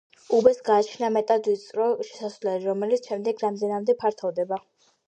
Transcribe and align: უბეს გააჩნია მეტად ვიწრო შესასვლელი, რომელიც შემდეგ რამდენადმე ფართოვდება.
უბეს 0.37 0.61
გააჩნია 0.69 1.09
მეტად 1.17 1.51
ვიწრო 1.51 1.87
შესასვლელი, 2.09 2.67
რომელიც 2.73 3.13
შემდეგ 3.13 3.47
რამდენადმე 3.47 3.99
ფართოვდება. 4.05 4.63